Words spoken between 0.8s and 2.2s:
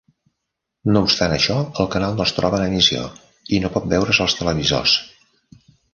No obstant això, el canal